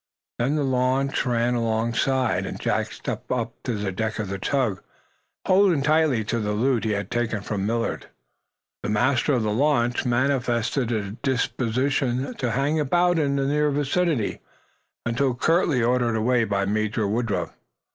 Then 0.39 0.55
the 0.55 0.63
launch 0.63 1.23
ran 1.27 1.49
in 1.49 1.53
alongside, 1.57 2.47
and 2.47 2.59
Jack 2.59 2.91
stepped 2.91 3.31
up 3.31 3.53
to 3.61 3.75
the 3.77 3.91
deck 3.91 4.17
of 4.17 4.29
the 4.29 4.39
tug, 4.39 4.81
holding 5.45 5.83
tightly 5.83 6.23
to 6.23 6.39
the 6.39 6.53
loot 6.53 6.85
he 6.85 6.89
had 6.93 7.11
taken 7.11 7.41
from 7.43 7.67
Millard. 7.67 8.07
The 8.81 8.89
master 8.89 9.33
of 9.33 9.43
the 9.43 9.51
launch 9.51 10.03
manifested 10.03 10.91
a 10.91 11.11
disposition 11.11 12.33
to 12.37 12.49
hang 12.49 12.79
about 12.79 13.19
in 13.19 13.35
the 13.35 13.45
near 13.45 13.69
vicinity, 13.69 14.39
until 15.05 15.35
curtly 15.35 15.83
ordered 15.83 16.15
away 16.15 16.45
by 16.45 16.65
Major 16.65 17.07
Woodruff. 17.07 17.53